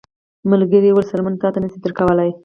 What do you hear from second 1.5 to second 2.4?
نه شي درکولی.